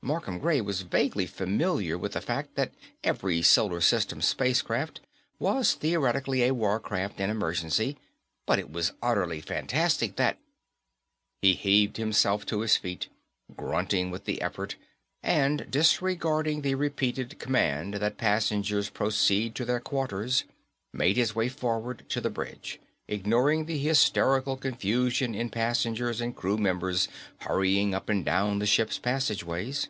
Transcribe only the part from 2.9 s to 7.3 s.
every Solar System spacecraft was theoretically a warcraft in